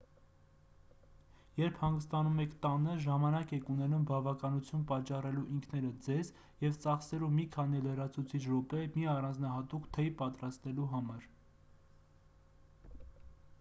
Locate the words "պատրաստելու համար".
10.23-11.29